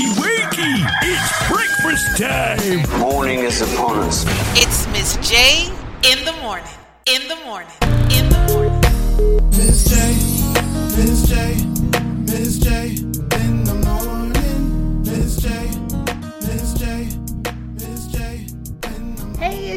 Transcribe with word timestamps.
Wakey, 0.00 0.14
wakey! 0.14 0.86
It's 1.02 1.48
breakfast 1.48 2.16
time! 2.16 3.00
Morning 3.00 3.40
is 3.40 3.60
upon 3.60 3.98
us. 3.98 4.24
It's 4.56 4.86
Miss 4.88 5.16
J 5.28 5.66
in 6.10 6.24
the 6.24 6.32
morning. 6.40 6.72
In 7.04 7.28
the 7.28 7.36
morning. 7.44 7.70
In 8.10 8.28
the 8.30 8.38
morning. 8.48 8.80
Miss 9.50 9.84
J, 9.84 10.14
Miss 10.96 11.28
J, 11.28 11.64
Miss 12.24 12.58
J, 12.58 12.96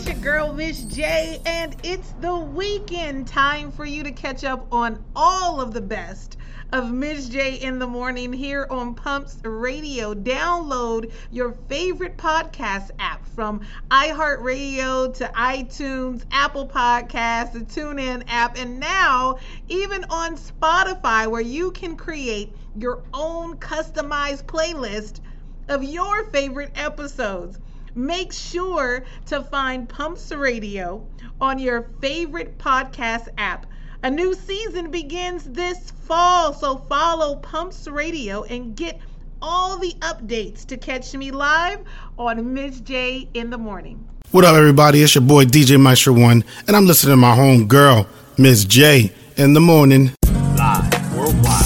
it's 0.00 0.08
your 0.08 0.18
girl, 0.20 0.54
Miss 0.54 0.84
J, 0.84 1.42
and 1.44 1.76
it's 1.82 2.14
the 2.22 2.34
weekend. 2.34 3.26
Time 3.26 3.70
for 3.70 3.84
you 3.84 4.02
to 4.02 4.12
catch 4.12 4.44
up 4.44 4.66
on 4.72 5.04
all 5.14 5.60
of 5.60 5.74
the 5.74 5.80
best 5.82 6.38
of 6.72 6.90
Miss 6.90 7.28
J 7.28 7.56
in 7.56 7.78
the 7.78 7.86
morning 7.86 8.32
here 8.32 8.66
on 8.70 8.94
Pumps 8.94 9.36
Radio. 9.42 10.14
Download 10.14 11.12
your 11.30 11.52
favorite 11.68 12.16
podcast 12.16 12.92
app 12.98 13.26
from 13.26 13.60
iHeartRadio 13.90 15.12
to 15.16 15.24
iTunes, 15.36 16.24
Apple 16.30 16.66
Podcasts, 16.66 17.52
the 17.52 17.60
TuneIn 17.60 18.22
app, 18.26 18.56
and 18.56 18.80
now 18.80 19.36
even 19.68 20.04
on 20.04 20.36
Spotify, 20.36 21.30
where 21.30 21.42
you 21.42 21.72
can 21.72 21.94
create 21.94 22.56
your 22.74 23.02
own 23.12 23.58
customized 23.58 24.44
playlist 24.44 25.20
of 25.68 25.84
your 25.84 26.24
favorite 26.30 26.72
episodes. 26.74 27.58
Make 27.94 28.32
sure 28.32 29.04
to 29.26 29.42
find 29.42 29.88
Pumps 29.88 30.30
Radio 30.30 31.04
on 31.40 31.58
your 31.58 31.90
favorite 32.00 32.56
podcast 32.56 33.28
app. 33.36 33.66
A 34.02 34.10
new 34.10 34.34
season 34.34 34.90
begins 34.90 35.44
this 35.44 35.90
fall, 36.04 36.52
so 36.52 36.78
follow 36.88 37.36
Pumps 37.36 37.88
Radio 37.88 38.44
and 38.44 38.76
get 38.76 39.00
all 39.42 39.76
the 39.76 39.92
updates 40.00 40.64
to 40.66 40.76
catch 40.76 41.12
me 41.14 41.32
live 41.32 41.80
on 42.16 42.54
Miss 42.54 42.80
J 42.80 43.28
in 43.34 43.50
the 43.50 43.58
morning. 43.58 44.06
What 44.30 44.44
up, 44.44 44.54
everybody? 44.54 45.02
It's 45.02 45.16
your 45.16 45.22
boy 45.24 45.44
DJ 45.44 45.80
Maestro 45.80 46.12
One, 46.12 46.44
and 46.68 46.76
I'm 46.76 46.86
listening 46.86 47.14
to 47.14 47.16
my 47.16 47.34
home 47.34 47.66
girl, 47.66 48.06
Miss 48.38 48.64
J, 48.64 49.12
in 49.36 49.52
the 49.52 49.60
morning. 49.60 50.12
Live 50.56 51.16
worldwide. 51.16 51.64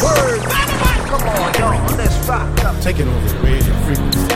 Come 0.00 1.28
on, 1.28 1.54
y'all. 1.54 1.96
Let's 1.98 2.26
rock 2.26 2.64
up. 2.64 2.80
Taking 2.80 3.08
over 3.08 3.28
the 3.28 3.38
radio 3.40 3.74
frequency. 3.84 4.35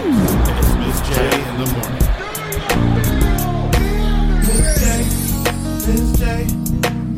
Miss 6.01 6.19
J, 6.19 6.47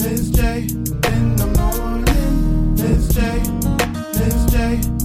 Miss 0.00 0.30
J, 0.30 0.58
in 0.62 1.36
the 1.36 1.46
morning. 1.56 2.74
Miss 2.74 3.14
J, 3.14 3.38
Miss 4.18 4.44
J, 4.50 5.01